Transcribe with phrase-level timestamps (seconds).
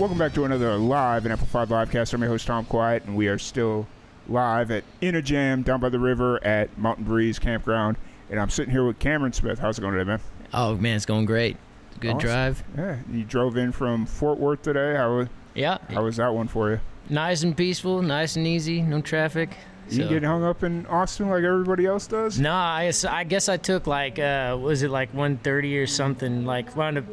[0.00, 2.14] Welcome back to another live and Amplified Livecast.
[2.14, 3.86] I'm your host, Tom Quiet, and we are still
[4.28, 7.96] live at In a Jam down by the river at Mountain Breeze Campground.
[8.30, 9.58] And I'm sitting here with Cameron Smith.
[9.58, 10.20] How's it going today, man?
[10.54, 11.58] Oh man, it's going great.
[12.00, 12.18] Good Awesome.
[12.28, 12.64] drive.
[12.78, 14.94] Yeah, you drove in from Fort Worth today.
[14.96, 16.80] How, wa- Yeah, how was that one for you?
[17.10, 19.50] nice and peaceful, nice and easy, no traffic.
[19.90, 22.38] You So- get hung up in Austin like everybody else does?
[22.40, 26.46] No, I guess, I guess I took like uh was it like 130 or something?
[26.46, 27.04] Like wound up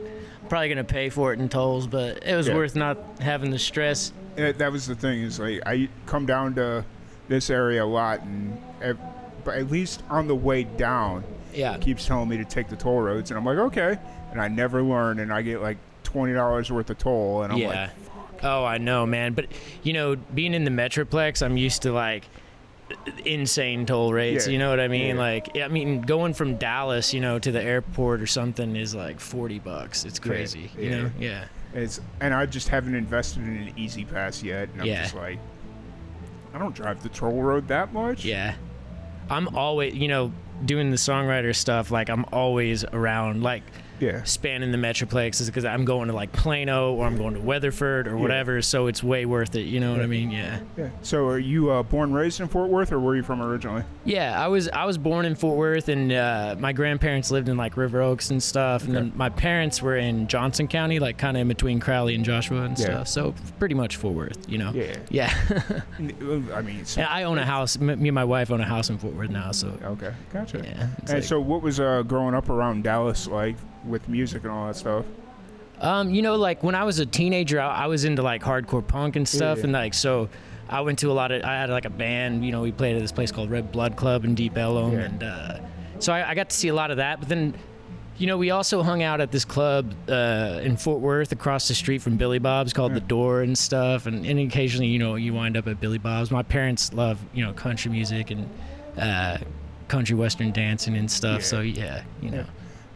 [0.47, 2.55] probably gonna pay for it in tolls, but it was Yeah.
[2.55, 4.11] worth not having the stress.
[4.37, 6.83] Uh, that was the thing is like I come down to
[7.27, 8.97] this area a lot, and ev-
[9.43, 11.23] but at least on the way down,
[11.53, 11.75] Yeah.
[11.75, 13.97] it keeps telling me to take the toll roads, and I'm like, okay,
[14.31, 17.59] and I never learn, and I get like twenty dollars worth of toll, and I'm
[17.59, 17.67] yeah.
[17.67, 17.89] like,
[18.43, 19.33] oh, I know, man.
[19.33, 19.47] But
[19.83, 22.25] you know, being in the Metroplex, I'm used to like
[23.25, 24.47] insane toll rates.
[24.47, 24.53] Yeah.
[24.53, 25.15] You know what I mean?
[25.15, 25.21] Yeah.
[25.21, 29.19] Like, I mean, going from Dallas, you know, to the airport or something is like
[29.19, 30.05] 40 bucks.
[30.05, 30.71] It's crazy.
[30.77, 31.01] You Yeah.
[31.01, 31.11] know?
[31.19, 31.45] Yeah.
[31.73, 35.03] it's, and I just haven't invested in an easy pass yet, and I'm Yeah.
[35.03, 35.37] just like,
[36.53, 38.23] I don't drive the toll road that much.
[38.25, 38.55] Yeah.
[39.29, 40.31] I'm always, you know,
[40.65, 43.63] doing the songwriter stuff, like I'm always around, like
[43.99, 48.07] yeah, spanning the Metroplex because I'm going to like Plano or I'm going to Weatherford
[48.07, 48.61] or whatever.
[48.61, 49.61] So it's way worth it.
[49.63, 50.31] You know what I mean?
[50.31, 50.59] Yeah.
[50.77, 50.89] yeah.
[51.01, 53.83] So, are you uh, born raised in Fort Worth, or where are you from originally?
[54.05, 54.41] Yeah.
[54.43, 57.77] I was, I was born in Fort Worth and uh, my grandparents lived in like
[57.77, 58.83] River Oaks and stuff.
[58.83, 59.07] And Okay.
[59.09, 62.61] then my parents were in Johnson County, like kind of in between Crowley and Joshua
[62.61, 62.85] and Yeah.
[63.03, 63.07] stuff.
[63.07, 64.71] So pretty much Fort Worth, you know?
[64.73, 65.33] Yeah, Yeah.
[65.99, 67.77] I mean, and I own a house.
[67.79, 69.51] Me and my wife own a house in Fort Worth now.
[69.51, 70.59] So okay, gotcha.
[70.63, 70.87] yeah.
[70.99, 73.55] And like- so, what was uh, growing up around Dallas like
[73.87, 75.05] with music and all that stuff?
[75.79, 78.85] Um, you know, like when I was a teenager, I, I was into like hardcore
[78.85, 79.65] punk and stuff, Yeah.
[79.65, 80.27] and like so,
[80.69, 81.43] I went to a lot of.
[81.43, 82.43] I had like a band.
[82.43, 84.99] You know, we played at this place called Red Blood Club in Deep Ellum, Yeah.
[85.01, 85.59] and uh,
[85.99, 87.19] so I, I got to see a lot of that.
[87.19, 87.53] But then,
[88.17, 91.75] you know, we also hung out at this club uh, in Fort Worth, across the
[91.75, 92.99] street from Billy Bob's, called Yeah.
[92.99, 94.07] The Door and stuff.
[94.07, 96.31] And, and occasionally, you know, you wind up at Billy Bob's.
[96.31, 98.49] My parents love you know country music and
[98.97, 99.37] uh,
[99.89, 101.41] country western dancing and stuff.
[101.41, 101.45] Yeah.
[101.45, 102.45] So yeah, you know.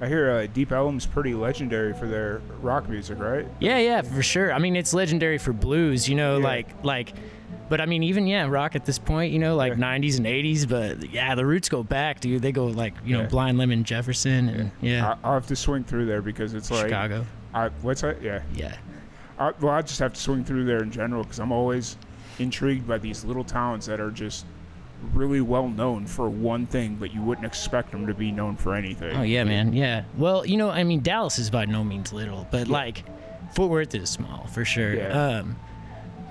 [0.01, 3.47] I hear uh, Deep Ellum's pretty legendary for their rock music, right?
[3.59, 4.51] Yeah, yeah, for sure.
[4.51, 6.43] I mean, it's legendary for blues, you know, Yeah.
[6.43, 7.13] like like
[7.69, 9.79] but I mean even yeah, rock at this point, you know, like Yeah.
[9.99, 12.41] 90s and 80s, but yeah, the roots go back, dude.
[12.41, 15.83] They go like, you know, Blind Lemon Jefferson and yeah, I, I'll have to swing
[15.83, 17.25] through there because it's like Chicago.
[17.53, 18.21] I, what's that?
[18.23, 18.41] Yeah.
[18.55, 18.75] Yeah.
[19.37, 21.95] I, well, I just have to swing through there in general because I'm always
[22.39, 24.45] intrigued by these little towns that are just
[25.13, 28.75] really well known for one thing, but you wouldn't expect them to be known for
[28.75, 29.15] anything.
[29.15, 29.73] Oh yeah, man.
[29.73, 30.03] Yeah.
[30.17, 33.03] Well, you know, I mean Dallas is by no means little, but like
[33.53, 34.93] Fort Worth is small for sure.
[34.95, 35.37] Yeah.
[35.39, 35.57] Um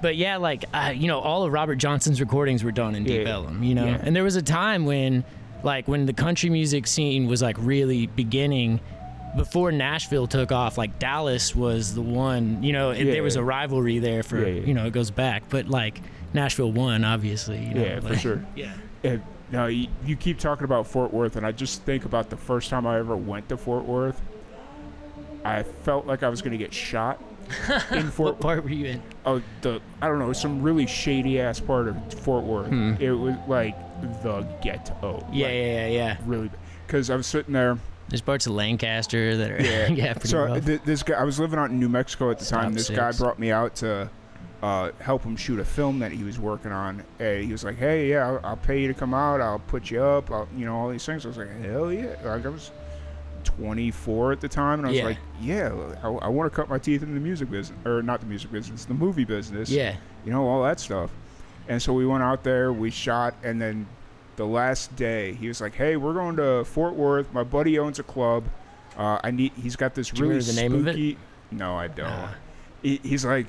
[0.02, 3.28] but yeah, like uh, you know, all of Robert Johnson's recordings were done in Yeah.
[3.28, 3.84] Ellum, you know.
[3.84, 4.00] Yeah.
[4.02, 5.24] And there was a time when
[5.62, 8.80] like when the country music scene was like really beginning
[9.36, 13.04] before Nashville took off, like Dallas was the one, you know, Yeah.
[13.12, 14.66] there was a rivalry there for, Yeah, yeah.
[14.66, 16.00] you know, it goes back, but like
[16.32, 17.82] Nashville won obviously, you know.
[17.82, 18.44] Yeah, for sure.
[18.54, 18.74] Yeah.
[19.04, 19.16] Uh,
[19.50, 22.70] now you, you keep talking about Fort Worth, and I just think about the first
[22.70, 24.20] time I ever went to Fort Worth.
[25.44, 27.20] I felt like I was going to get shot
[27.90, 28.34] in Fort.
[28.34, 29.02] What part were you in?
[29.24, 32.68] Oh, the I don't know, some really shady ass part of Fort Worth.
[32.68, 32.94] Hmm.
[33.00, 33.76] It was like
[34.22, 35.26] the ghetto.
[35.32, 36.16] Yeah, like, yeah, yeah, yeah.
[36.26, 36.50] really.
[36.86, 37.78] Because I was sitting there.
[38.08, 39.86] There's parts of Lancaster that are Yeah.
[39.88, 40.64] yeah, pretty so rough.
[40.64, 42.72] th- this guy, I was living out in New Mexico at the time.
[42.74, 42.98] This six.
[42.98, 44.10] guy brought me out to
[44.62, 47.02] uh, help him shoot a film that he was working on.
[47.18, 49.40] And he was like, "Hey, yeah, I'll, I'll pay you to come out.
[49.40, 50.30] I'll put you up.
[50.30, 52.70] I'll, you know, all these things." I was like, "Hell yeah!" Like I was
[53.44, 55.04] 24 at the time, and I was Yeah.
[55.04, 58.20] like, "Yeah, I, I want to cut my teeth in the music business, or not
[58.20, 59.96] the music business, the movie business." yeah.
[60.24, 61.10] you know, all that stuff.
[61.68, 63.86] And so we went out there, we shot, and then
[64.36, 67.32] the last day, he was like, "Hey, we're going to Fort Worth.
[67.32, 68.44] My buddy owns a club.
[68.96, 69.52] Uh, I need.
[69.52, 70.92] He's got this Do you really remember the name of it?
[70.92, 71.18] spooky.
[71.52, 72.06] No, I don't.
[72.08, 72.34] Ah.
[72.82, 73.46] He, he's like,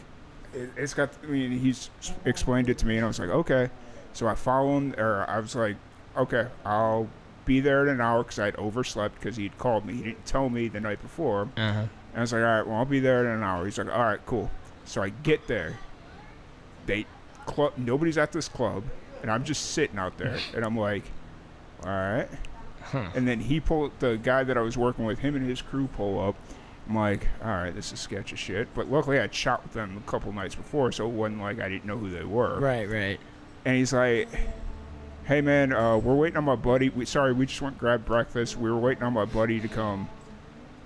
[0.54, 1.10] it, it's got.
[1.24, 1.90] I mean, he's
[2.26, 3.70] explained it to me, and I was like, okay.
[4.14, 5.78] So I follow him, or I was like,
[6.18, 7.08] okay, I'll
[7.46, 9.94] be there in an hour because I'd overslept because he'd called me.
[9.94, 11.50] He didn't tell me the night before.
[11.58, 11.80] Uh-huh.
[11.80, 13.66] And I was like, all right, well, I'll be there in an hour.
[13.66, 14.52] He's like, all right, cool.
[14.86, 15.80] So I get there.
[16.86, 17.06] They
[17.46, 17.74] club.
[17.78, 18.84] Nobody's at this club,
[19.22, 21.04] and I'm just sitting out there, and I'm like,
[21.84, 22.28] all right.
[22.84, 23.10] Huh.
[23.16, 25.20] And then he pulled the guy that I was working with.
[25.20, 26.36] Him and his crew pull up.
[26.92, 28.68] I'm like, all right, this is sketchy shit.
[28.74, 31.70] But luckily, I'd shot with them a couple nights before, so it wasn't like I
[31.70, 32.60] didn't know who they were.
[32.60, 33.18] Right, right.
[33.64, 34.28] And he's like,
[35.26, 36.90] hey man, uh, we're waiting on my buddy.
[36.90, 38.58] We sorry, we just went and grabbed breakfast.
[38.58, 40.10] We were waiting on my buddy to come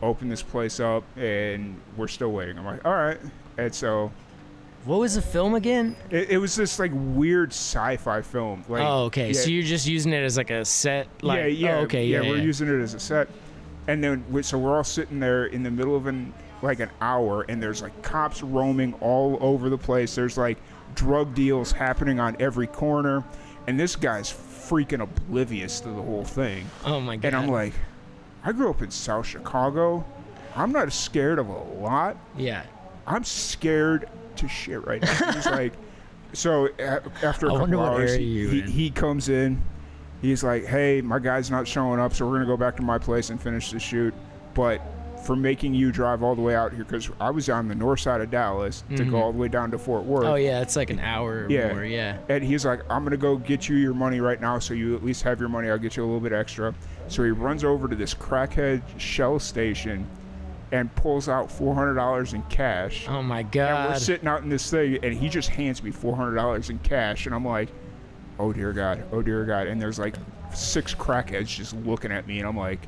[0.04, 2.60] open this place up, and we're still waiting.
[2.60, 3.18] I'm like, all right.
[3.58, 4.12] And so
[4.84, 5.96] What was the film again?
[6.12, 8.64] it, it was this like weird sci-fi film.
[8.70, 9.28] Like, oh, okay.
[9.28, 11.08] yeah, So you're just using it as like a set.
[11.24, 12.22] Like, yeah, yeah, Oh, okay, yeah.
[12.22, 13.28] we're using it as a set,
[13.88, 16.90] and then we, so we're all sitting there in the middle of an like an
[17.02, 20.16] hour, and there's like cops roaming all over the place.
[20.16, 20.58] There's like
[20.96, 23.24] drug deals happening on every corner,
[23.68, 26.66] and this guy's freaking oblivious to the whole thing.
[26.86, 27.28] oh my god.
[27.28, 27.74] And I'm like,
[28.44, 30.06] I grew up in South Chicago.
[30.56, 32.18] I'm not scared of a lot.
[32.38, 32.64] yeah.
[33.08, 35.32] I'm scared to shit right now.
[35.34, 35.74] He's like,
[36.34, 39.62] so a- after a I couple hours, he, he, he comes in.
[40.26, 42.98] He's like, hey, my guy's not showing up, so we're gonna go back to my
[42.98, 44.14] place and finish the shoot.
[44.54, 44.82] But
[45.26, 48.00] for making you drive all the way out here, because I was on the north
[48.00, 50.24] side of Dallas to go all the way down to Fort Worth.
[50.24, 50.32] Mm-hmm.
[50.34, 51.74] Oh yeah, it's like an hour or Yeah.
[51.74, 51.84] more.
[51.84, 52.18] Yeah.
[52.30, 55.04] And he's like, I'm gonna go get you your money right now, so you at
[55.04, 55.70] least have your money.
[55.70, 56.74] I'll get you a little bit extra.
[57.08, 60.08] So he runs over to this crackhead shell station
[60.72, 63.06] and pulls out four hundred dollars in cash.
[63.08, 63.70] Oh my god!
[63.86, 66.70] And we're sitting out in this thing, and he just hands me four hundred dollars
[66.70, 67.70] in cash, and I'm like,
[68.40, 70.16] "Oh dear God, oh dear God!" And there's like
[70.54, 72.80] six crackheads just looking at me, and I'm like,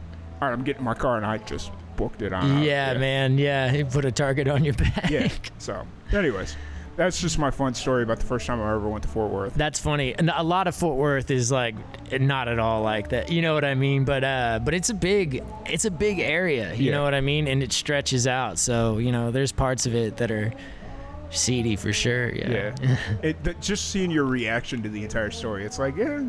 [0.42, 2.58] "All right, I'm getting my car," and I just booked it on.
[2.60, 2.64] out.
[2.64, 3.38] yeah, man.
[3.38, 5.10] Yeah, he put a target on your back.
[5.10, 5.30] Yeah.
[5.58, 6.56] So, anyways,
[6.96, 9.54] that's just my fun story about the first time I ever went to Fort Worth.
[9.56, 10.14] That's funny.
[10.16, 11.76] And a lot of Fort Worth is like
[12.20, 13.32] not at all like that.
[13.32, 14.04] You know what I mean?
[14.06, 16.92] But uh but it's a big it's a big area, you Yeah.
[16.94, 17.48] know what I mean?
[17.48, 18.58] And it stretches out.
[18.60, 20.52] So, you know, there's parts of it that are
[21.30, 22.30] seedy for sure.
[22.34, 22.76] Yeah.
[22.82, 22.98] Yeah.
[23.24, 26.22] it th- just seeing your reaction to the entire story, it's like, yeah,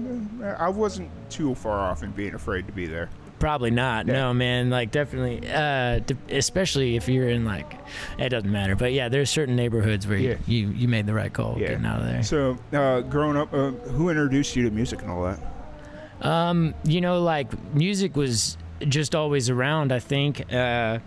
[0.59, 3.09] I wasn't too far off in being afraid to be there.
[3.39, 4.07] Probably not.
[4.09, 4.15] Yeah.
[4.15, 4.69] No, man.
[4.69, 7.73] Like definitely uh de- especially if you're in like
[8.19, 8.75] it doesn't matter.
[8.75, 10.35] But yeah, there's certain neighborhoods where Yeah.
[10.47, 11.69] you, you you made the right call Yeah.
[11.69, 12.23] getting out of there.
[12.25, 15.39] So, uh, growing up, uh, who introduced you to music and all that?
[16.27, 18.59] Um, you know, like music was
[18.89, 19.93] just always around.
[19.93, 20.99] I think uh,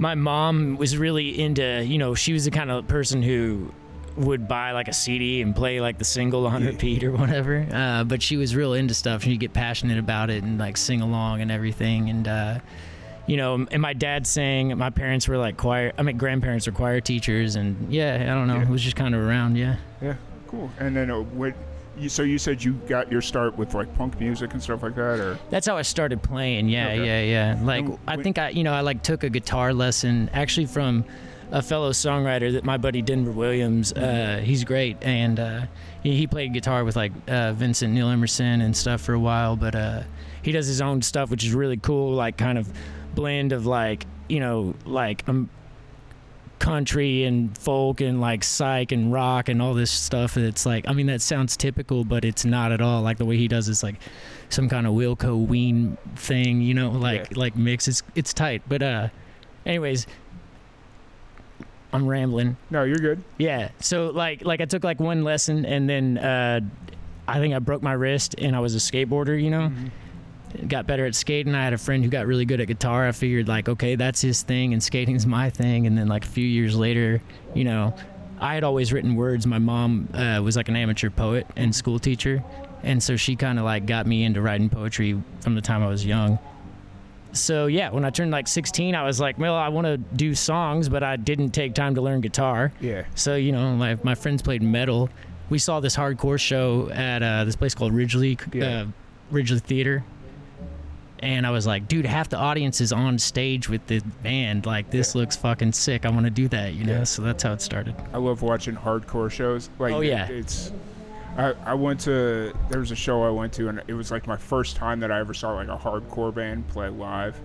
[0.00, 1.84] my mom was really into.
[1.84, 3.72] You know, she was the kind of person who
[4.16, 7.66] would buy like a CD and play like the single on repeat or whatever.
[7.70, 9.22] Uh, but she was real into stuff.
[9.22, 12.08] She'd get passionate about it and like sing along and everything.
[12.08, 12.58] And uh,
[13.26, 14.76] you know, and my dad sang.
[14.76, 15.92] My parents were like choir.
[15.98, 18.56] I mean, grandparents were choir teachers, and yeah, I don't know.
[18.56, 18.62] Yeah.
[18.62, 19.56] It was just kind of around.
[19.56, 19.76] Yeah.
[20.00, 20.14] Yeah,
[20.46, 20.70] cool.
[20.78, 21.54] And then uh, what?
[21.98, 24.94] You, so you said you got your start with like punk music and stuff like
[24.94, 26.68] that, or That's how I started playing.
[26.68, 27.04] Yeah, Okay.
[27.28, 27.64] yeah, yeah.
[27.64, 31.04] Like I think I, you know, I like took a guitar lesson actually from
[31.52, 33.92] a fellow songwriter that my buddy Denver Williams.
[33.92, 35.62] Uh, he's great, and uh,
[36.02, 39.56] he, he played guitar with like uh, Vincent Neil Emerson and stuff for a while.
[39.56, 40.02] But uh,
[40.42, 42.14] he does his own stuff, which is really cool.
[42.14, 42.72] Like kind of
[43.14, 45.50] blend of like you know like um,
[46.60, 50.36] country and folk and like psych and rock and all this stuff.
[50.36, 53.02] It's like I mean that sounds typical, but it's not at all.
[53.02, 53.96] Like the way he does is like
[54.50, 57.38] some kind of Wilco Ween thing, you know, like Yeah.
[57.38, 57.88] like mix.
[57.88, 58.62] It's it's tight.
[58.68, 59.08] But uh,
[59.66, 60.06] anyways,
[61.92, 62.56] I'm rambling.
[62.70, 62.84] no?
[62.84, 63.22] You're good.
[63.38, 63.70] Yeah.
[63.80, 66.60] So like like I took like one lesson and then uh,
[67.26, 69.72] I think I broke my wrist and I was a skateboarder, you know.
[70.68, 71.54] Got better at skating.
[71.54, 73.06] I had a friend who got really good at guitar.
[73.06, 75.86] I figured like, okay, that's his thing and skating's my thing.
[75.86, 77.20] And then like a few years later,
[77.54, 77.94] you know,
[78.40, 79.46] I had always written words.
[79.46, 82.42] My mom uh, was like an amateur poet and school teacher,
[82.82, 85.88] and so she kind of like got me into writing poetry from the time I
[85.88, 86.38] was young.
[87.32, 90.34] So yeah, when I turned like 16, I was like, well, I want to do
[90.34, 92.72] songs, but I didn't take time to learn guitar.
[92.80, 93.04] Yeah.
[93.14, 95.10] So you know, my my friends played metal.
[95.48, 98.64] We saw this hardcore show at uh, this place called Ridglea Yeah.
[98.82, 98.86] uh,
[99.32, 100.02] Ridglea Theater,
[101.20, 104.66] and I was like, dude, half the audience is on stage with the band.
[104.66, 106.04] Like this looks fucking sick.
[106.06, 106.98] I want to do that, you know.
[106.98, 107.04] Yeah.
[107.04, 107.94] So that's how it started.
[108.12, 109.70] I love watching hardcore shows.
[109.78, 110.26] Like, Oh, yeah.
[110.28, 110.72] it- it's.
[111.38, 114.26] I, I went to there was a show I went to and it was like
[114.26, 117.38] my first time that I ever saw like a hardcore band play live,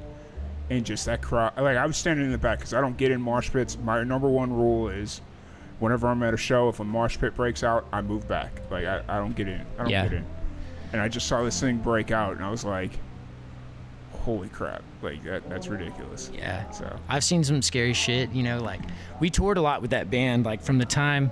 [0.72, 1.54] and just that crowd.
[1.56, 3.78] Like I was standing in the back because I don't get in mosh pits.
[3.84, 5.22] My number one rule is,
[5.80, 8.60] whenever I'm at a show, if a mosh pit breaks out, I move back.
[8.72, 9.62] Like I, I don't get in.
[9.78, 10.04] I don't Yeah.
[10.04, 10.26] get in.
[10.94, 12.92] And I just saw this thing break out, and I was like,
[14.26, 14.82] "Holy crap!
[15.02, 16.70] Like that that's ridiculous." Yeah.
[16.72, 18.82] So I've seen some scary shit, you know, like
[19.20, 21.32] we toured a lot with that band like from the time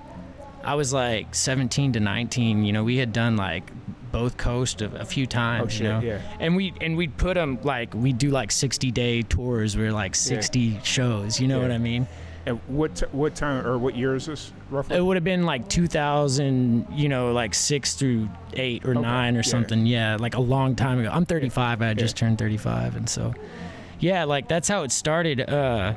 [0.63, 3.69] I was like 17 to 19, you know, we had done like
[4.13, 5.99] both coast a, a few times, Oh, shit, you know.
[5.99, 6.21] yeah.
[6.39, 10.13] And we and we'd put them like we'd do like 60 day tours where like
[10.15, 11.63] 60 shows, you know Yeah.
[11.63, 12.07] what I mean?
[12.45, 14.97] And what t- what time or what year is this roughly?
[14.97, 19.33] It would have been like 2000, you know, like 6 through 8 or Okay, 9
[19.33, 19.41] or yeah.
[19.43, 19.85] something.
[19.85, 21.09] Yeah, like a long time ago.
[21.11, 21.81] I'm 35.
[21.81, 23.33] I had just turned 35 and so
[23.99, 25.41] yeah, like that's how it started.
[25.41, 25.93] Uh,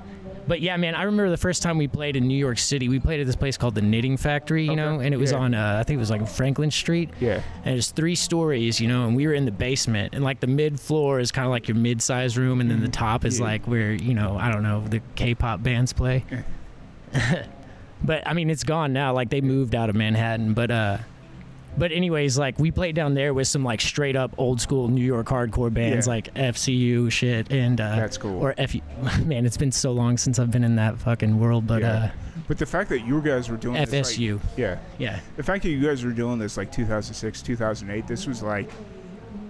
[0.47, 2.88] but yeah, man, I remember the first time we played in New York City.
[2.88, 5.33] We played at this place called the Knitting Factory, you Okay, know, and it was
[5.33, 5.38] yeah.
[5.38, 7.11] on uh, I think it was like Franklin Street.
[7.21, 7.43] Yeah.
[7.65, 10.47] and it's three stories, you know, and we were in the basement, and like the
[10.47, 13.35] mid floor is kind of like your mid sized room, and then the top is
[13.35, 13.43] Mm-hmm.
[13.45, 13.50] Yeah.
[13.50, 16.25] like where you know I don't know the K-pop bands play.
[18.05, 19.12] but I mean, it's gone now.
[19.12, 20.99] Like they moved out of Manhattan, but uh.
[21.78, 25.04] But anyways, like we played down there with some like straight up old school New
[25.04, 26.12] York hardcore bands Yeah.
[26.14, 28.40] like FCU shit and uh, That's cool.
[28.42, 28.80] or FU.
[29.25, 31.66] Man, it's been so long since I've been in that fucking world.
[31.66, 32.12] But Yeah.
[32.49, 34.78] But the fact that you guys were doing uh, this, like- FSU, yeah.
[34.99, 38.71] yeah, The fact that you guys were doing this like 2006, 2008, this was like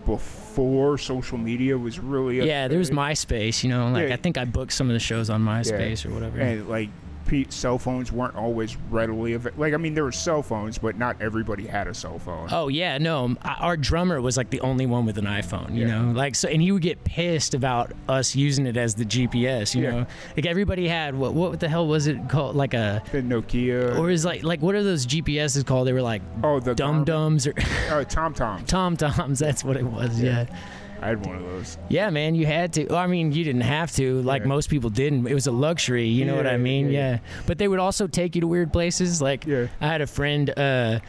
[0.06, 2.38] before social media was really.
[2.46, 2.68] yeah.
[2.68, 2.90] There was.
[2.90, 3.88] MySpace, you know.
[3.90, 4.14] Like Yeah.
[4.14, 6.38] I think I booked some of the shows on MySpace or whatever.
[6.40, 6.88] and like
[7.26, 9.60] pe- cell phones weren't always readily available.
[9.60, 12.48] Like I mean, there were cell phones, but not everybody had a cell phone.
[12.52, 13.24] Oh yeah, no.
[13.24, 16.02] Um, our drummer was like the only one with an iPhone, you Yeah.
[16.02, 16.12] know.
[16.12, 19.82] Like so, and he would get pissed about us using it as the GPS, you
[19.82, 19.90] Yeah.
[19.90, 20.06] know.
[20.36, 21.34] Like everybody had what?
[21.34, 22.56] What the hell was it called?
[22.56, 23.98] Like a The Nokia.
[23.98, 25.86] or is like like what are those GPSs called?
[25.88, 27.54] They were like oh, the dum dums or
[27.90, 28.64] oh Tom Tom.
[28.64, 29.38] tom toms.
[29.46, 30.20] That's what it was.
[30.20, 30.46] Yeah.
[30.50, 30.56] Yeah.
[31.02, 31.78] I had one of those.
[31.88, 32.86] Yeah, man, you had to.
[32.86, 34.22] Well, I mean, you didn't have to.
[34.22, 34.48] Like Yeah.
[34.48, 35.26] most people didn't.
[35.26, 36.06] It was a luxury.
[36.08, 36.90] You know what I mean?
[36.90, 37.18] yeah, Yeah.
[37.46, 39.20] But they would also take you to weird places.
[39.22, 39.66] Like Yeah.
[39.80, 41.00] I had a friend uh,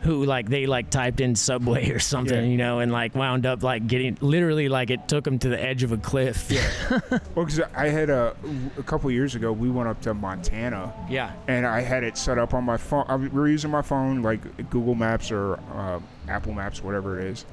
[0.00, 2.50] who like they like typed in Subway or something, Yeah.
[2.50, 5.62] you know, and like wound up like getting literally like it took them to the
[5.62, 6.50] edge of a cliff.
[6.50, 6.68] Yeah.
[7.34, 8.34] Well, because I had a
[8.76, 11.32] a couple years ago, we went up to Montana, yeah.
[11.48, 13.04] and I had it set up on my phone.
[13.08, 17.24] I, we were using my phone, like Google Maps or uh, Apple Maps, whatever it
[17.26, 17.46] is.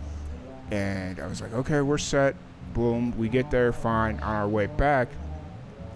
[0.72, 2.36] And I was like, okay, we're set.
[2.74, 4.16] Boom, we get there fine.
[4.20, 5.08] On our way back,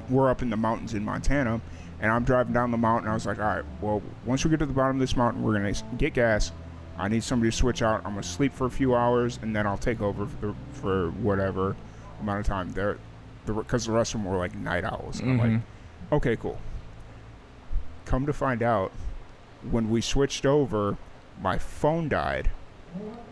[0.10, 1.62] we're up in the mountains in Montana,
[2.02, 3.10] and I'm driving down the mountain.
[3.10, 5.44] I was like, all right, well, once we get to the bottom of this mountain,
[5.44, 6.52] we're gonna get gas.
[6.98, 7.98] I need somebody to switch out.
[8.06, 11.76] I'm gonna sleep for a few hours, and then I'll take over for, for whatever
[12.22, 12.72] amount of time.
[12.74, 12.98] There,
[13.46, 15.20] because the, rest of them were like night owls.
[15.20, 15.62] And I'm like, Mhm.
[16.14, 16.58] okay, cool.
[18.06, 18.92] Come to find out,
[19.70, 20.98] when we switched over,
[21.42, 22.50] my phone died.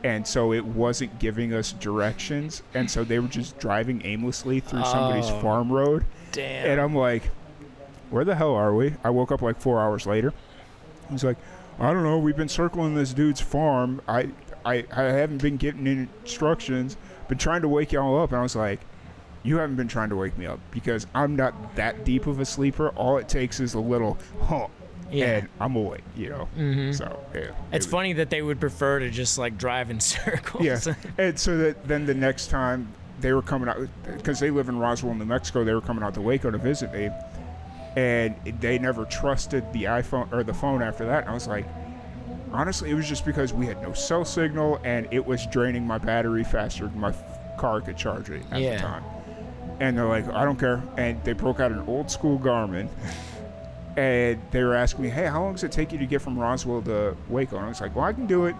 [0.03, 2.63] And so it wasn't giving us directions.
[2.73, 5.39] And so they were just driving aimlessly through somebody's Oh.
[5.39, 6.05] farm road.
[6.31, 6.65] Damn.
[6.71, 7.29] And I'm like,
[8.09, 8.95] where the hell are we?
[9.03, 10.33] I woke up like four hours later.
[11.09, 11.37] He's like,
[11.79, 12.17] I don't know.
[12.17, 14.01] We've been circling this dude's farm.
[14.07, 14.29] I,
[14.65, 16.97] I, I haven't been getting any instructions.
[17.27, 18.31] Been trying to wake y'all up.
[18.31, 18.79] And I was like,
[19.43, 22.45] you haven't been trying to wake me up because I'm not that deep of a
[22.45, 22.89] sleeper.
[22.89, 24.67] All it takes is a little huh,
[25.11, 25.25] yeah.
[25.37, 26.45] and I'm away, You know.
[26.55, 29.99] hmm So yeah, It's was- funny that they would prefer to just like drive in
[29.99, 30.63] circles.
[30.63, 32.87] Yeah, and so that then the next time
[33.19, 35.63] they were coming out because they live in Roswell, New Mexico.
[35.63, 37.09] They were coming out to Waco to visit me,
[37.95, 41.21] and they never trusted the iPhone or the phone after that.
[41.21, 41.65] And I was like,
[42.51, 45.97] honestly, it was just because we had no cell signal and it was draining my
[45.97, 48.75] battery faster than my f- car could charge it at Yeah.
[48.77, 49.03] the time.
[49.79, 50.81] And they're like, I don't care.
[50.97, 52.89] And they broke out an old school Garmin.
[53.97, 56.37] And they were asking me, hey, how long does it take you to get from
[56.39, 57.57] Roswell to Waco?
[57.57, 58.55] And I was like, well, I can do it.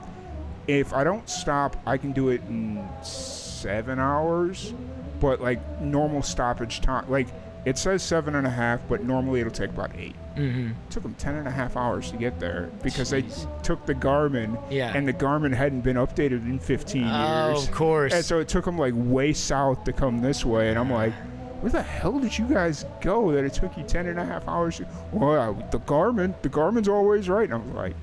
[0.67, 4.73] If I don't stop, I can do it in seven hours.
[5.19, 7.27] But like normal stoppage time, like
[7.65, 10.15] it says seven and a half, but normally it'll take about eight.
[10.35, 13.23] hmm It took them ten and a half hours to get there because they
[13.61, 14.91] took the Garmin Yeah.
[14.95, 17.67] and the Garmin hadn't been updated in 15 oh, years.
[17.67, 18.13] of course.
[18.13, 20.69] And so it took them like way south to come this way.
[20.69, 21.13] And I'm like,
[21.61, 24.47] where the hell did you guys go that it took you 10 and a half
[24.47, 24.77] hours?
[24.77, 27.45] To, well, the Garmin, the Garmin's always right.
[27.45, 27.95] And I was like,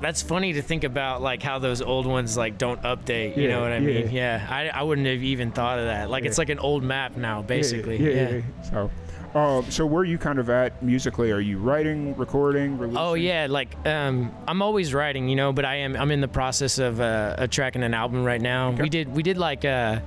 [0.00, 3.36] That's funny to think about, like how those old ones like don't update.
[3.36, 4.02] You Yeah, know what I yeah.
[4.02, 4.10] mean?
[4.10, 6.10] Yeah, I, I wouldn't have even thought of that.
[6.10, 7.96] Like it's like an old map now, basically.
[7.96, 8.70] Yeah, yeah, yeah.
[8.70, 8.90] So,
[9.38, 11.30] um, so where are you kind of at musically?
[11.30, 12.98] Are you writing, recording, releasing?
[12.98, 16.28] Oh yeah, like um, I'm always writing, you know, but I am I'm in the
[16.28, 18.72] process of uh, uh tracking an album right now.
[18.72, 18.82] Okay.
[18.82, 20.00] We did we did like uh,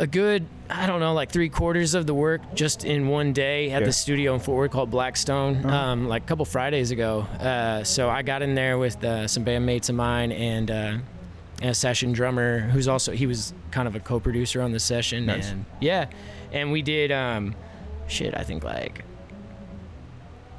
[0.00, 3.70] a good I don't know like three quarters of the work just in one day
[3.70, 3.86] at Yeah.
[3.86, 5.76] the studio in Fort Worth called Blackstone, Uh-huh.
[5.76, 7.20] um, like a couple Fridays ago.
[7.40, 10.70] Uh, so I got in there with uh, some bandmates of mine and.
[10.70, 10.96] Uh,
[11.62, 15.50] a session drummer who's also he was kind of a co-producer on the session Nice.
[15.50, 16.06] and yeah
[16.52, 17.54] and we did um
[18.08, 19.04] shit i think like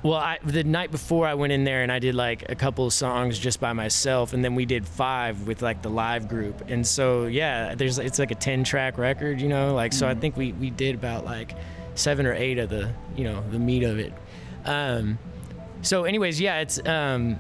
[0.04, 2.86] well, I, the night before I went in there and I did like a couple
[2.86, 6.70] of songs just by myself, and then we did five with like the live group.
[6.70, 9.76] And so yeah, there's it's like a ten track record, you know.
[9.76, 11.56] Like so, I think we we did about like
[11.96, 14.14] seven or eight of the you know the meat of it.
[14.66, 15.20] Um,
[15.84, 17.38] so anyways, yeah, it's um,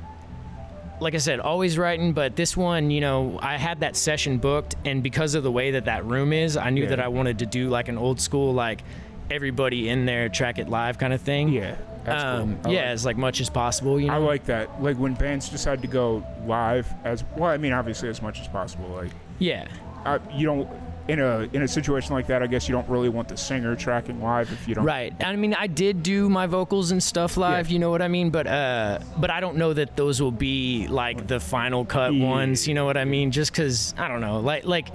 [1.00, 4.76] like I said, always writing, but this one, you know, I had that session booked,
[4.86, 6.90] and because of the way that that room is, I knew Yeah.
[6.90, 8.84] that I wanted to do like an old school like
[9.32, 11.50] everybody in there track it live kind of thing.
[11.50, 11.76] Yeah.
[12.04, 12.74] That's Um, cool.
[12.74, 14.00] Yeah, like- as like much as possible.
[14.00, 14.14] You know.
[14.14, 14.82] I like that.
[14.82, 17.50] Like when bands decide to go live as well.
[17.52, 18.88] I mean, obviously as much as possible.
[18.90, 19.68] Like yeah.
[20.06, 20.68] I, you don't.
[21.08, 23.76] in a in a situation like that, I guess you don't really want the singer
[23.76, 24.86] tracking live if you don't.
[24.86, 25.14] Right.
[25.24, 27.68] I mean, I did do my vocals and stuff live.
[27.68, 27.74] Yeah.
[27.74, 28.30] You know what I mean?
[28.30, 32.26] But uh, but I don't know that those will be like the final cut Yeah.
[32.28, 32.68] ones.
[32.68, 33.30] You know what I mean?
[33.32, 34.40] Just because I don't know.
[34.40, 34.88] Like like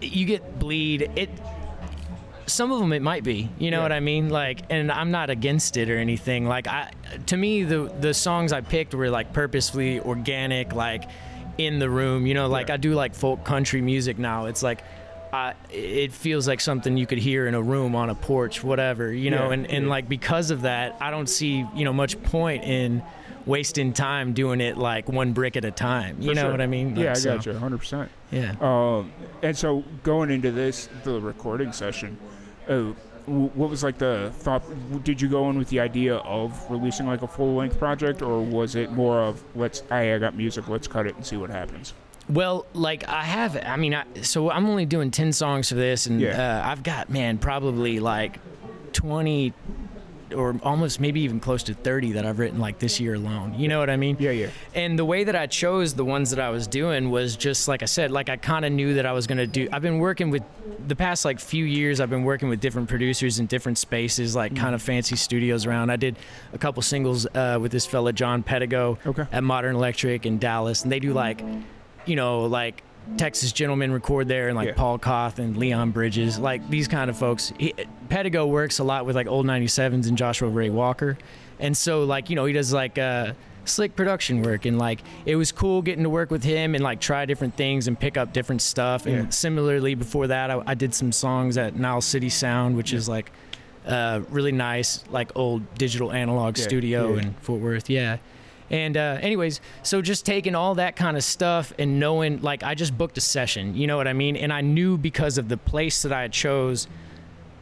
[0.00, 1.30] you get bleed it.
[2.48, 3.48] Some of them it might be.
[3.58, 3.82] You know Yeah.
[3.84, 4.28] what I mean?
[4.30, 6.46] Like, and I'm not against it or anything.
[6.46, 6.90] Like I,
[7.26, 11.04] to me, the the songs I picked were like purposefully organic, like
[11.58, 12.26] in the room.
[12.26, 12.74] You know, like Yeah.
[12.74, 14.46] I do like folk country music now.
[14.46, 14.82] It's like.
[15.30, 19.12] Uh, it feels like something you could hear in a room on a porch whatever
[19.12, 22.18] you know Yeah, and, and like because of that i don't see you know much
[22.22, 23.02] point in
[23.44, 26.50] wasting time doing it like one brick at a time you For know sure.
[26.52, 27.76] what i mean Yeah, I so, got you, 100.
[27.76, 29.12] percent yeah Um,
[29.42, 32.16] and so going into this, the recording session,
[32.68, 32.92] uh,
[33.26, 34.62] what was like the thought?
[35.04, 38.40] Did you go in with the idea of releasing like a full length project, or
[38.40, 41.50] was it more of let's, hey, I got music, let's cut it and see what
[41.50, 41.92] happens?
[42.30, 46.06] Well, like I have, I mean, I, so I'm only doing ten songs for this,
[46.06, 46.62] and Yeah.
[46.64, 48.38] uh, I've got man probably like
[48.92, 49.52] twenty
[50.34, 53.54] or almost maybe even close to thirty that I've written like this year alone.
[53.58, 54.16] You know what I mean?
[54.18, 57.36] Yeah, yeah, And the way that I chose the ones that I was doing was
[57.36, 59.68] just like I said, like I kind of knew that I was going to do.
[59.72, 60.42] I've been working with
[60.86, 64.54] the past like few years, I've been working with different producers in different spaces, like
[64.56, 65.90] kind of fancy studios around.
[65.90, 66.16] I did
[66.52, 69.26] a couple singles uh, with this fella, John Pedigo, Okay.
[69.32, 70.82] at Modern Electric in Dallas.
[70.82, 71.42] And they do like,
[72.06, 72.82] you know, like
[73.16, 74.74] Texas Gentlemen record there and like Yeah.
[74.74, 77.52] Paul Cauthen and Leon Bridges, like these kind of folks.
[77.58, 77.72] He,
[78.08, 81.18] Pedigo works a lot with like old 97s and Joshua Ray Walker.
[81.60, 83.32] And so like, you know, he does like uh
[83.64, 87.00] slick production work and like it was cool getting to work with him and like
[87.00, 89.04] try different things and pick up different stuff.
[89.06, 89.28] And Yeah.
[89.30, 93.30] similarly before that I, I did some songs at Nile City Sound, which is like
[93.86, 97.22] uh really nice like old digital analog Yeah, studio yeah.
[97.22, 97.90] in Fort Worth.
[97.90, 98.18] Yeah.
[98.70, 102.74] And uh, anyways, so just taking all that kind of stuff and knowing, like, I
[102.74, 104.36] just booked a session, you know what I mean?
[104.36, 106.86] And I knew because of the place that I chose,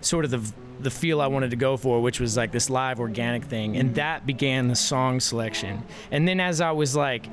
[0.00, 3.00] sort of the the feel I wanted to go for, which was like this live
[3.00, 3.96] organic thing, and mm-hmm.
[3.96, 5.82] that began the song selection.
[6.10, 7.26] And then as I was like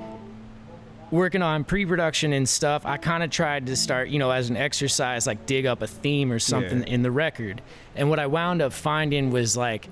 [1.11, 4.57] working on pre-production and stuff, I kind of tried to start, you know, as an
[4.57, 6.93] exercise, like dig up a theme or something Yeah.
[6.93, 7.61] in the record.
[7.95, 9.87] And what I wound up finding was like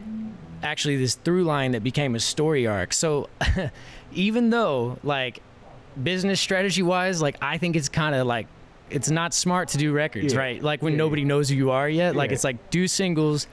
[0.64, 2.94] actually this through line that became a story arc.
[2.94, 3.30] So
[4.14, 5.44] even though like
[6.02, 8.48] business strategy wise, like I think it's kind of like
[8.92, 10.40] it's not smart to do records, Yeah.
[10.40, 10.64] right?
[10.64, 12.16] Like when Yeah, nobody knows who you are yet.
[12.16, 12.36] Like Yeah.
[12.36, 13.48] it's like do singles,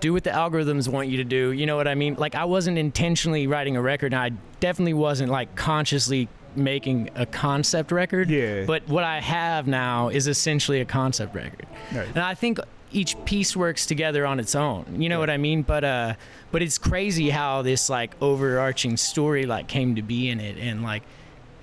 [0.00, 1.52] do what the algorithms want you to do.
[1.52, 2.14] You know what I mean?
[2.16, 7.26] Like I wasn't intentionally writing a record, and I definitely wasn't like consciously making a
[7.26, 8.30] concept record.
[8.30, 8.64] Yeah.
[8.66, 11.66] But what I have now is essentially a concept record.
[11.92, 12.08] Nice.
[12.14, 12.58] And I think
[12.92, 14.86] each piece works together on its own.
[14.98, 15.62] You know what I mean?
[15.62, 16.14] But uh
[16.52, 20.82] but it's crazy how this like overarching story like came to be in it and
[20.82, 21.02] like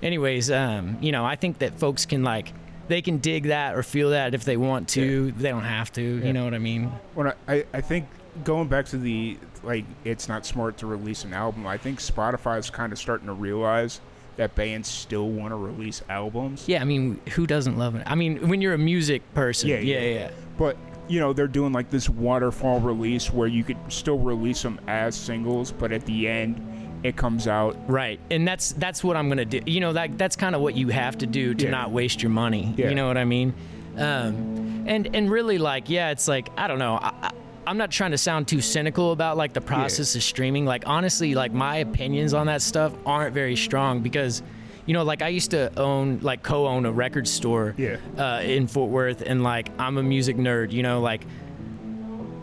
[0.02, 2.52] anyways, um, you know, I think that folks can like
[2.88, 5.32] they can dig that or feel that if they want to.
[5.32, 6.02] They don't have to.
[6.02, 6.26] Yeah.
[6.26, 6.92] You know what I mean?
[7.14, 8.06] When I, I, I think
[8.44, 11.66] going back to the like, it's not smart to release an album.
[11.66, 14.00] I think Spotify is kind of starting to realize
[14.36, 16.64] that bands still want to release albums.
[16.66, 18.02] Yeah, I mean, who doesn't love it?
[18.04, 20.14] I mean, when you're a music person, Yeah, yeah, yeah.
[20.14, 20.30] yeah.
[20.58, 20.76] But
[21.08, 25.14] you know they're doing like this waterfall release where you could still release them as
[25.14, 26.60] singles, but at the end
[27.02, 27.76] it comes out.
[27.88, 29.60] Right, and that's that's what I'm gonna do.
[29.66, 31.70] You know, that that's kind of what you have to do to Yeah.
[31.70, 32.72] not waste your money.
[32.76, 32.88] Yeah.
[32.88, 33.52] You know what I mean?
[33.98, 36.94] Um, and and really, like, yeah, it's like I don't know.
[36.96, 37.30] I, I,
[37.66, 40.64] I'm not trying to sound too cynical about like the process of streaming.
[40.66, 44.42] Like honestly, like my opinions on that stuff aren't very strong because,
[44.86, 47.96] you know, like I used to own like co-own a record store Yeah.
[48.18, 50.72] uh, in Fort Worth, and like I'm a music nerd.
[50.72, 51.22] You know, like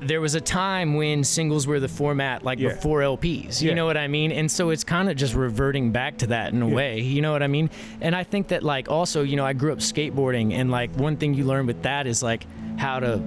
[0.04, 2.70] there was a time when singles were the format like Yeah.
[2.74, 3.62] before LPs.
[3.62, 3.76] You Yeah.
[3.76, 4.32] know what I mean?
[4.32, 6.74] And so it's kind of just reverting back to that in a Yeah.
[6.76, 7.02] way.
[7.02, 7.70] You know what I mean?
[8.02, 11.18] And I think that like also, you know, I grew up skateboarding and like one
[11.18, 13.22] thing you learn with that is like how to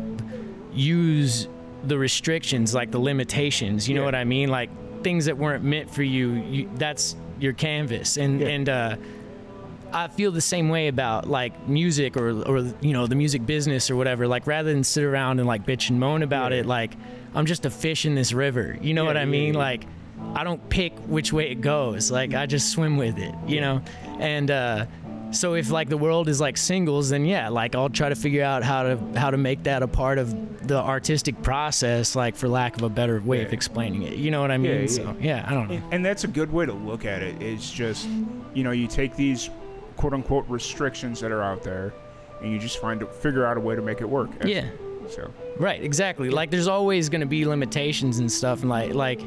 [0.72, 1.46] use
[1.87, 3.88] the restrictions, like the limitations.
[3.88, 4.48] You know what I mean?
[4.48, 4.70] Like
[5.05, 8.16] things that weren't meant for you, you that's your canvas.
[8.16, 8.48] And Yeah.
[8.48, 8.96] and uh
[9.92, 13.90] I feel the same way about like music or or you know the music business
[13.90, 14.26] or whatever.
[14.26, 16.61] Like rather than sit around and like bitch and moan about Yeah.
[16.61, 16.94] it, like
[17.35, 18.76] I'm just a fish in this river.
[18.80, 19.54] You know Yeah, what I mean?
[19.54, 19.85] Like
[20.35, 22.11] I don't pick which way it goes.
[22.11, 23.35] Like I just swim with it.
[23.46, 23.83] You know,
[24.18, 24.87] and uh,
[25.35, 28.42] so if like the world is like singles, then yeah, like I'll try to figure
[28.42, 32.16] out how to how to make that a part of the artistic process.
[32.16, 34.14] Like for lack of a better way of explaining it.
[34.14, 34.73] You know what I mean?
[34.73, 34.87] Yeah, yeah.
[34.87, 35.75] So yeah, I don't know.
[35.75, 37.40] And, and that's a good way to look at it.
[37.42, 38.09] It's just,
[38.55, 39.51] you know, you take these
[39.97, 41.92] quote unquote restrictions that are out there,
[42.40, 44.31] and you just find to figure out a way to make it work.
[44.44, 44.68] Yeah.
[45.09, 46.31] So Right, exactly.
[46.31, 49.20] Like there's always going to be limitations and stuff and like like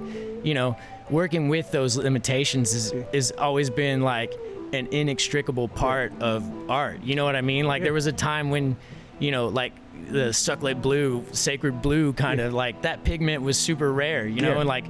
[0.44, 0.76] you know,
[1.10, 4.34] working with those limitations is is always been like
[4.74, 7.02] an inextricable part of art.
[7.04, 7.66] You know what I mean?
[7.66, 7.86] Like Yeah.
[7.86, 8.76] there was a time when
[9.20, 9.74] you know, like
[10.12, 14.52] the Sucklet blue, sacred blue kind of like that pigment was super rare, you know,
[14.54, 14.60] Yeah.
[14.60, 14.86] and like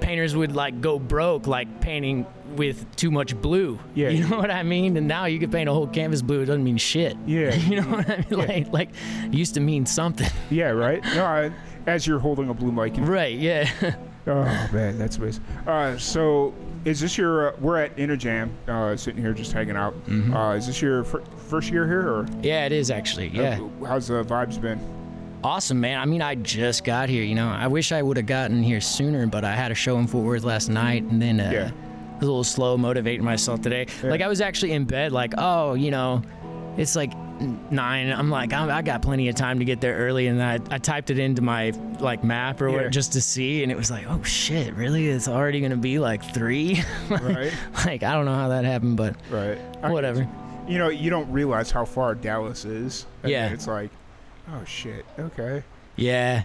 [0.00, 3.78] painters would like go broke like painting with too much blue.
[3.94, 4.08] Yeah.
[4.08, 4.96] You know what I mean?
[4.96, 7.16] And now you can paint a whole canvas blue, it doesn't mean shit.
[7.26, 7.54] Yeah.
[7.68, 8.26] You know what I mean?
[8.30, 8.36] Yeah.
[8.36, 8.88] Like like
[9.24, 10.28] it used to mean something.
[10.50, 11.02] Yeah, right.
[11.14, 11.50] No, I,
[11.86, 12.94] as you're holding a blue mic.
[12.98, 13.68] Right, yeah.
[14.26, 15.44] oh man, that's amazing.
[15.66, 17.48] Uh, so is this your?
[17.54, 19.94] Uh, we're at In a Jam, uh, sitting here just hanging out.
[20.06, 20.34] Mm-hmm.
[20.34, 23.28] Uh, is this your fir- first year here, or yeah, it is actually.
[23.28, 23.58] Yeah.
[23.86, 24.80] how's the vibes been?
[25.42, 25.98] Awesome, man.
[26.00, 27.22] I mean, I just got here.
[27.22, 29.98] You know, I wish I would have gotten here sooner, but I had a show
[29.98, 31.70] in Fort Worth last night, and then uh, Yeah.
[32.14, 33.86] Was a little slow motivating myself today.
[34.02, 34.10] Yeah.
[34.10, 36.22] Like I was actually in bed, like, oh, you know,
[36.76, 38.10] it's like nine.
[38.10, 40.78] I'm like, I'm, I got plenty of time to get there early, and I, I
[40.78, 41.70] typed it into my
[42.00, 45.08] like map or whatever just to see, and it was like, oh shit, really?
[45.08, 46.82] It's already gonna be like three.
[47.10, 47.52] Right,
[47.86, 49.58] like I don't know how that happened, but right.
[49.82, 50.28] I- whatever.
[50.66, 53.04] You know, you don't realize how far Dallas is.
[53.22, 53.44] and Yeah.
[53.44, 53.90] then it's like,
[54.50, 55.04] oh shit.
[55.18, 55.62] Okay.
[55.96, 56.44] Yeah.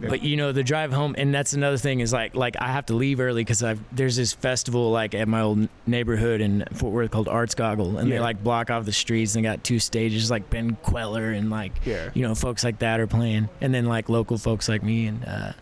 [0.00, 0.08] Yeah.
[0.10, 2.86] But you know the drive home, and that's another thing is like like I have
[2.86, 6.92] to leave early because I've there's this festival like at my old neighborhood in Fort
[6.92, 10.30] Worth called Arts Goggle, and they like block off the streets and got two stages
[10.30, 12.10] like Ben Kweller and like Yeah.
[12.14, 15.24] you know folks like that are playing, and then like local folks like me and
[15.24, 15.52] uh,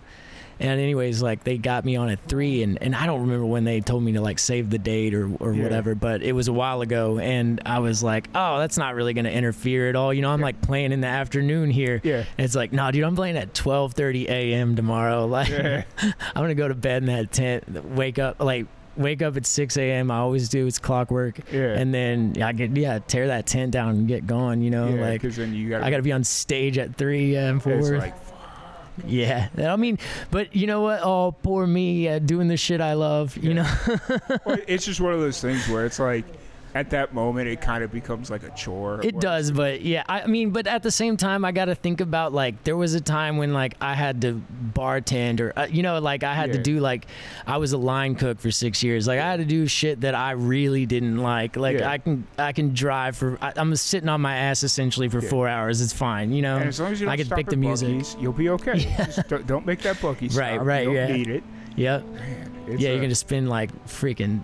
[0.61, 3.65] and anyways like they got me on at three, and and I don't remember when
[3.65, 5.63] they told me to like save the date or or Yeah.
[5.65, 9.15] whatever, but it was a while ago, and I was like, oh, that's not really
[9.15, 10.47] gonna interfere at all, you know, I'm Yeah.
[10.47, 12.01] like playing in the afternoon here.
[12.05, 12.25] Yeah.
[12.39, 14.77] And It's like, no, dude, I'm playing at 12:30 a.m.
[14.77, 15.27] tomorrow.
[15.37, 15.83] Like, Yeah.
[16.03, 17.65] I'm gonna go to bed in that tent,
[17.95, 18.67] wake up, like,
[18.97, 20.11] wake up at 6 a.m.
[20.11, 20.67] I always do.
[20.67, 21.75] It's clockwork, Yeah.
[21.79, 24.63] and then I get yeah, tear that tent down and get going.
[24.63, 27.37] You know, yeah, like because then you gotta, I gotta be on stage at three
[27.37, 27.73] and four.
[27.75, 28.15] It's like,
[29.07, 29.99] yeah, I mean,
[30.31, 31.01] but you know what?
[31.03, 33.37] Oh, poor me uh, doing the shit I love.
[33.37, 33.63] You Yeah.
[33.89, 33.97] know,
[34.47, 36.25] well, it's just one of those things where it's like,
[36.77, 39.01] at that moment, it kind of becomes like a chore.
[39.03, 42.01] It does, but yeah, I mean, but at the same time, I got to think
[42.01, 44.41] about like there was a time when like I had to
[44.75, 47.07] bartend or uh, you know like I had to do like
[47.47, 49.07] I was a line cook for six years.
[49.07, 51.57] Like I had to do shit that I really didn't like.
[51.57, 51.91] Like Yeah.
[51.91, 55.31] I can I can drive for I, I'm sitting on my ass essentially for Yeah.
[55.31, 55.81] four hours.
[55.81, 56.57] It's fine, you know.
[56.57, 57.89] And as long as you don't I can pick the music.
[57.89, 58.79] Buc-ee's, you'll be okay.
[58.97, 60.41] Just don't, don't make that Buc-ee stop.
[60.41, 61.17] Right, right, You don't yeah.
[61.17, 61.45] need it.
[61.77, 62.05] Yep.
[62.05, 64.41] Man, Yeah, a- you're gonna spend like freaking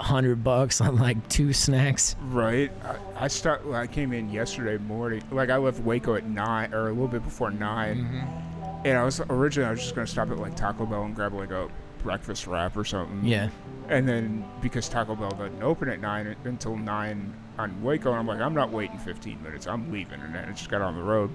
[0.00, 2.16] hundred bucks on like two snacks.
[2.28, 2.70] Right.
[2.84, 3.64] I, I start.
[3.72, 5.22] I came in yesterday morning.
[5.30, 8.86] Like I left Waco at nine or a little bit before 9 Mm-hmm.
[8.86, 11.32] and I was originally I was just gonna stop at like Taco Bell and grab
[11.34, 11.68] like a
[12.02, 13.24] breakfast wrap or something.
[13.24, 13.48] Yeah.
[13.88, 18.40] And then because Taco Bell doesn't open at nine until nine on Waco, I'm like,
[18.40, 19.66] I'm not waiting 15 minutes.
[19.66, 21.30] I'm leaving, and then I just got on the road.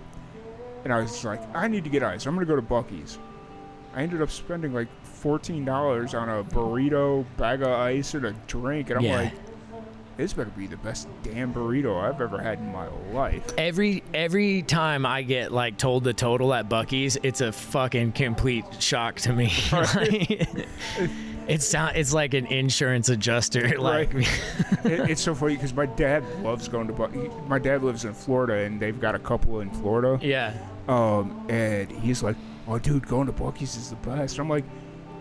[0.83, 2.25] And I was like, I need to get ice.
[2.25, 3.17] I'm gonna go to Buc-ee's.
[3.95, 4.87] I ended up spending like
[5.19, 9.15] fourteen dollars on a burrito, bag of ice, and a drink, and I'm Yeah.
[9.17, 9.33] like,
[10.17, 13.43] this better be the best damn burrito I've ever had in my life.
[13.57, 18.65] Every every time I get like told the total at Buc-ee's, it's a fucking complete
[18.79, 19.51] shock to me.
[21.47, 23.67] it's sound, it's like an insurance adjuster.
[23.79, 27.29] Like, it, it's so funny because my dad loves going to Buc-ee.
[27.47, 30.19] My dad lives in Florida, and they've got a couple in Florida.
[30.25, 30.53] yeah,
[30.89, 32.35] Um, and he's like,
[32.67, 34.65] "Oh, dude, going to Buc-ee's is the best." I'm like,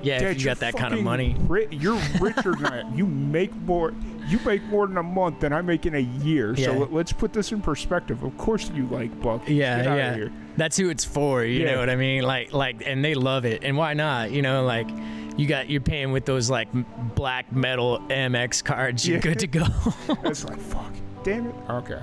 [0.02, 0.18] yeah.
[0.18, 2.94] Dad, if you got that kind of money, ri- you're richer than I am.
[2.94, 3.92] You make more.
[4.28, 6.54] You make more in a month than I make in a year.
[6.56, 6.78] So Yeah.
[6.78, 8.22] let- let's put this in perspective.
[8.22, 9.50] Of course, you like Buc-ee's.
[9.50, 10.28] yeah, yeah.
[10.56, 11.44] That's who it's for.
[11.44, 11.72] You Yeah.
[11.72, 12.22] know what I mean?
[12.24, 13.64] Like, like, and they love it.
[13.64, 14.30] And why not?
[14.30, 14.88] You know, like.
[15.36, 16.66] You got you're paying with those like
[17.14, 19.06] black metal Amex cards.
[19.06, 19.22] You're Yeah.
[19.22, 19.66] good to go.
[20.24, 20.92] It's like fuck.
[21.22, 21.54] Damn it.
[21.70, 22.00] Okay.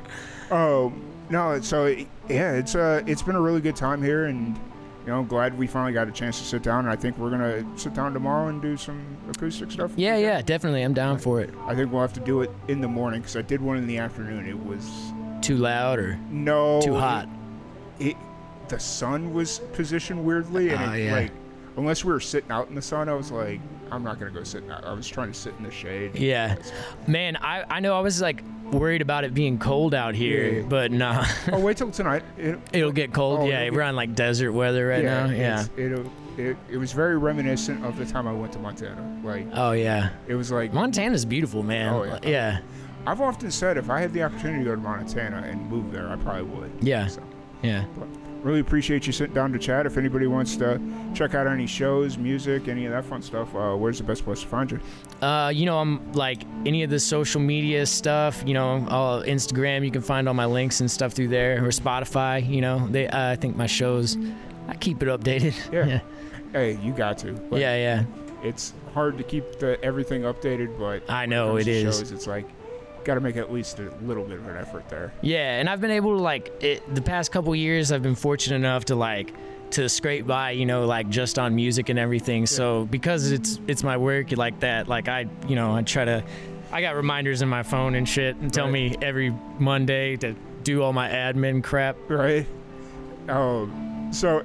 [0.52, 1.02] Um.
[1.30, 1.60] No.
[1.60, 1.88] So
[2.30, 4.58] yeah, it's uh, it's been a really good time here, and
[5.06, 6.80] you know, I'm glad we finally got a chance to sit down.
[6.86, 9.92] And I think we're gonna sit down tomorrow and do some acoustic stuff.
[9.96, 10.82] yeah, yeah, definitely.
[10.82, 11.52] I'm down for it.
[11.68, 13.86] I think we'll have to do it in the morning because I did one in
[13.88, 14.48] the afternoon.
[14.48, 14.90] It was
[15.42, 17.30] Too loud or no too hot?
[18.00, 18.16] it
[18.68, 21.12] the sun was positioned weirdly and Oh, it, ah, yeah.
[21.14, 21.32] like
[21.78, 23.60] unless we were sitting out in the sun i was like
[23.92, 26.56] i'm not gonna go sit out i was trying to sit in the shade Yeah,
[27.06, 27.36] man.
[27.36, 30.62] I I know I was like worried about it being cold out here, Yeah.
[30.68, 31.26] but nah.
[31.52, 33.42] oh wait till tonight it, It'll get cold.
[33.42, 35.26] Oh, yeah, we're get- on like desert weather right now.
[35.28, 35.66] Yeah.
[35.78, 39.72] it'll, it, it was very reminiscent of the time i went to montana like Oh
[39.72, 40.10] yeah.
[40.28, 41.94] it was like Montana's beautiful, man.
[41.94, 42.20] Oh, yeah.
[42.24, 42.60] yeah.
[43.08, 46.10] i've often said if i had the opportunity to go to montana and move there
[46.10, 47.08] i probably would Yeah.
[47.08, 47.22] so
[47.64, 47.86] Yeah.
[48.46, 50.80] Really appreciate you sitting down to chat if anybody wants to
[51.16, 54.42] check out any shows music any of that fun stuff uh, where's the best place
[54.42, 54.80] to find you
[55.22, 58.44] Uh, you know, I'm like any of the social media stuff.
[58.46, 59.84] You know, all Instagram.
[59.84, 62.48] You can find all my links and stuff through there, or Spotify.
[62.48, 63.08] You know, they.
[63.08, 64.18] Uh, I think my shows.
[64.68, 65.56] I keep it updated.
[65.72, 65.86] Yeah.
[65.94, 66.00] yeah.
[66.52, 67.76] hey you got to Like, Yeah.
[67.78, 68.04] Yeah.
[68.44, 71.98] it's hard to keep the everything updated, but I know it is.
[71.98, 72.46] Shows, it's like
[73.06, 75.14] got to make at least a little bit of an effort there.
[75.22, 77.92] Yeah, and I've been able to like it, the past couple years.
[77.92, 79.34] I've been fortunate enough to like
[79.72, 82.46] to scrape by, you know, like just on music and everything.
[82.46, 86.24] So because it's it's my work like that, like I, you know, I try to.
[86.72, 88.74] I got reminders in my phone and shit, and tell Right.
[88.74, 91.96] me every Monday to do all my admin crap.
[92.10, 92.46] right?
[93.30, 94.44] Um, so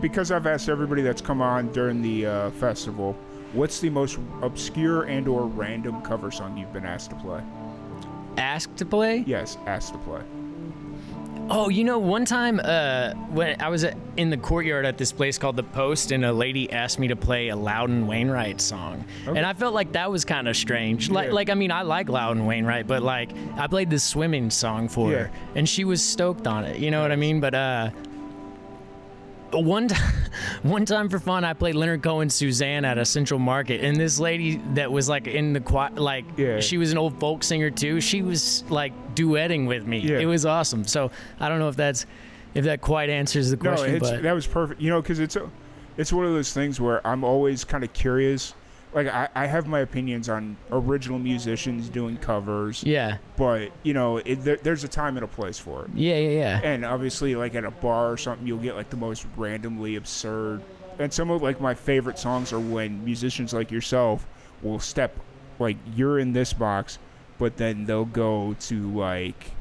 [0.00, 3.16] because I've asked everybody that's come on during the uh, festival,
[3.52, 7.40] what's the most obscure and/or random cover song you've been asked to play?
[8.38, 9.24] Asked to play.
[9.26, 10.20] Yes, asked to play.
[11.50, 13.84] Oh, you know, one time uh, when I was
[14.16, 17.16] in the courtyard at this place called The Post, and a lady asked me to
[17.16, 19.36] play a Loudon Wainwright song, Okay.
[19.36, 21.10] and I felt like that was kind of strange.
[21.10, 21.32] Like, Yeah.
[21.34, 25.10] like I mean, I like Loudon Wainwright, but like I played this swimming song for
[25.10, 25.18] Yeah.
[25.18, 26.78] her, and she was stoked on it.
[26.78, 27.40] You know what I mean?
[27.40, 27.90] But uh,
[29.52, 30.12] one time,
[30.62, 34.18] one time for fun, I played Leonard Cohen's Suzanne at a Central Market, and this
[34.18, 36.60] lady that was like in the choir, like Yeah.
[36.60, 38.00] she was an old folk singer too.
[38.00, 39.98] She was like duetting with me.
[40.00, 40.18] Yeah.
[40.18, 40.84] It was awesome.
[40.84, 41.10] So
[41.40, 42.06] I don't know if that's
[42.54, 44.80] if that quite answers the question, no, but that was perfect.
[44.80, 45.50] You know, because it's a,
[45.96, 48.54] it's one of those things where I'm always kind of curious.
[48.94, 54.18] Like I, I have my opinions on original musicians doing covers, yeah, but you know,
[54.18, 55.90] it, there, there's a time and a place for it.
[55.94, 56.60] yeah, yeah, yeah.
[56.62, 60.60] And obviously, like at a bar or something, you'll get like the most randomly absurd.
[60.98, 64.26] And some of like my favorite songs are when musicians like yourself
[64.60, 65.16] will step,
[65.58, 66.98] like you're in this box,
[67.38, 69.52] but then they'll go to like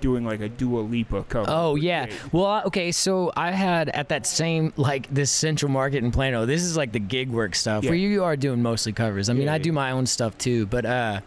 [0.00, 1.46] doing like a Dua Lipa cover.
[1.50, 2.06] Oh yeah.
[2.32, 2.92] Well, okay.
[2.92, 6.46] So I had at that same like this Central Market in Plano.
[6.46, 7.90] This is like the gig work stuff Yeah.
[7.90, 9.28] where you are doing mostly covers.
[9.28, 11.20] I mean, Yeah, I do my own stuff too, but uh,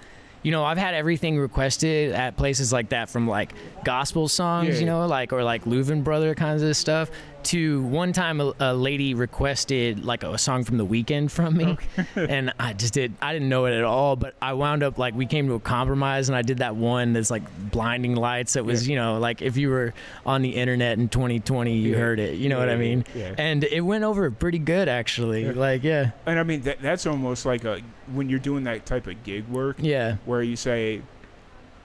[0.44, 3.54] you know, I've had everything requested at places like that from like
[3.84, 7.12] gospel songs, Yeah, you know, like or like Louvin Brother kinds of stuff.
[7.46, 11.78] To one time, a, a lady requested like a, song from the Weeknd from me,
[12.16, 13.14] and I just did.
[13.22, 15.60] I didn't know it at all, but I wound up like we came to a
[15.60, 18.54] compromise, and I did that one that's like blinding lights.
[18.54, 18.92] That was Yeah.
[18.94, 19.94] you know like if you were
[20.26, 21.98] on the internet in 2020, you Yeah.
[21.98, 22.36] heard it.
[22.36, 23.06] You know what I mean?
[23.16, 23.34] yeah.
[23.38, 25.46] And it went over pretty good actually.
[25.46, 25.52] Yeah.
[25.56, 27.82] Like yeah, And I mean, that, that's almost like a
[28.14, 30.18] when you're doing that type of gig work yeah.
[30.26, 31.02] where you say,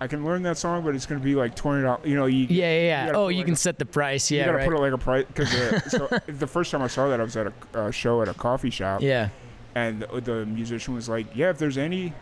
[0.00, 2.02] I can learn that song, but it's going to be like twenty dollars.
[2.06, 3.06] You know, you Yeah, yeah, yeah.
[3.06, 4.30] gotta Oh, you like can a- set the price.
[4.30, 4.68] Yeah, you gotta right.
[4.68, 7.22] put it like a price because uh, so the first time I saw that I
[7.22, 9.30] was at a uh, show at a coffee shop yeah.
[9.74, 12.12] and the, the musician was like, "Yeah, if there's any,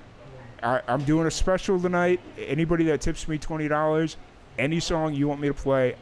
[0.62, 2.20] I, I'm doing a special tonight.
[2.38, 4.16] Anybody that tips me twenty dollars,
[4.58, 5.96] any song you want me to play,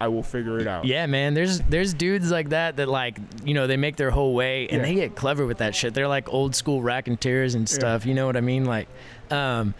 [0.00, 1.34] I will figure it out." Yeah, man.
[1.34, 4.80] There's there's dudes like that that like you know they make their whole way and
[4.82, 4.86] Yeah.
[4.86, 5.92] they get clever with that shit.
[5.92, 8.06] They're like old school raconteurs and tears and stuff.
[8.06, 8.64] You know what I mean?
[8.64, 8.86] Like,
[9.32, 9.74] um,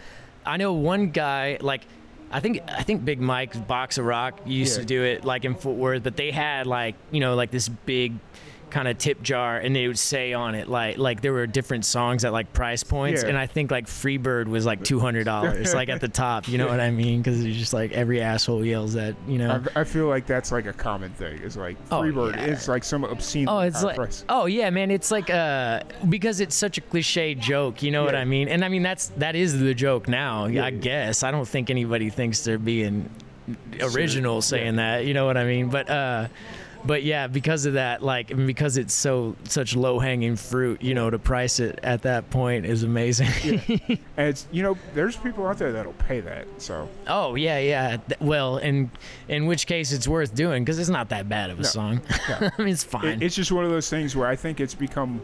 [0.47, 1.81] I know one guy like.
[2.29, 4.81] I think I think Big Mike's Box of Rock used Yeah.
[4.81, 7.69] to do it like in Fort Worth, but they had like you know like this
[7.69, 8.13] big
[8.69, 11.85] kind of tip jar, and they would say on it like like there were different
[11.85, 13.29] songs at like price points, Yeah.
[13.29, 16.47] and I think like Freebird was like two hundred dollars, like at the top.
[16.47, 17.21] You know what I mean?
[17.21, 19.63] Because it's just like every asshole yells at you know.
[19.75, 21.39] I, I feel like that's like a common thing.
[21.43, 22.35] It's like Oh, Freebird.
[22.35, 22.45] yeah.
[22.45, 23.47] It's like some obscene.
[23.49, 24.25] Oh, it's like price.
[24.29, 24.91] oh yeah, man.
[24.91, 27.81] It's like uh because it's such a cliche joke.
[27.81, 28.47] You know what I mean?
[28.47, 30.45] And I mean that's that is the joke now.
[30.45, 30.65] Yeah.
[30.65, 33.09] I guess I don't think anybody thinks they're being
[33.81, 34.39] original yeah.
[34.41, 35.05] saying that.
[35.05, 35.69] You know what I mean?
[35.69, 36.27] But uh,
[36.87, 40.93] but yeah, because of that, like and because it's so such low hanging fruit, you
[40.93, 43.27] know, to price it at that point is amazing.
[44.17, 46.47] And it's you know there's people out there that'll pay that.
[46.57, 47.97] So oh yeah, yeah.
[48.19, 48.89] Well, in
[49.27, 51.67] in which case it's worth doing because it's not that bad of a No.
[51.67, 52.01] song.
[52.27, 52.49] Yeah.
[52.57, 53.05] I mean, it's fine.
[53.05, 55.21] it, it's just one of those things where I think it's become.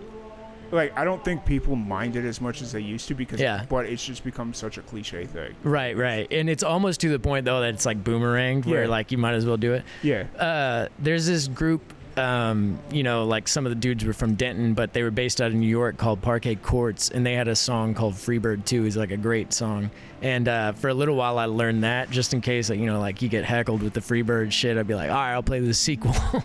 [0.73, 3.63] Like I don't think people mind it as much as they used to because, Yeah.
[3.69, 5.53] but it's just become such a cliche thing.
[5.63, 6.27] Right, right.
[6.31, 8.89] And it's almost to the point though that it's like boomeranged where Yeah.
[8.89, 9.83] like you might as well do it.
[10.01, 11.81] Yeah, Uh there's this group
[12.15, 15.41] um, you know, like some of the dudes were from Denton, but they were based
[15.41, 18.86] out of New York called Parquet Courts, and they had a song called Freebird 2.
[18.86, 19.89] It's like a great song.
[20.21, 22.99] And uh, for a little while, I learned that just in case, like, you know,
[22.99, 24.77] like you get heckled with the Freebird shit.
[24.77, 26.13] I'd be like, all right, I'll play the sequel.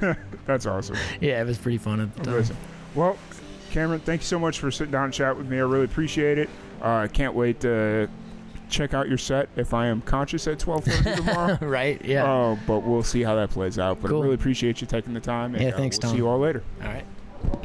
[0.46, 0.96] that's awesome.
[1.20, 2.56] yeah, it was pretty fun at the time.
[2.94, 3.18] Well,
[3.70, 5.58] Cameron, thank you so much for sitting down and chat with me.
[5.58, 6.48] I really appreciate it.
[6.82, 8.08] Uh, I can't wait to
[8.70, 11.58] check out your set if I am conscious at 12:30 tomorrow.
[11.60, 12.02] right?
[12.04, 12.24] Yeah.
[12.24, 14.00] Uh, but we'll see how that plays out.
[14.00, 14.20] But Cool.
[14.20, 15.54] I really appreciate you taking the time.
[15.54, 16.10] And, Yeah, uh, thanks, we'll Tom.
[16.12, 16.62] See you all later.
[16.82, 17.04] all right.